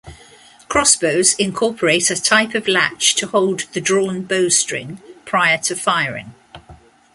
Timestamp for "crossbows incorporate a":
0.67-2.19